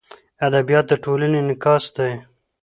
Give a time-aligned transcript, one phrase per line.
[0.47, 2.11] ادبیات د ټولنې انعکاس دی.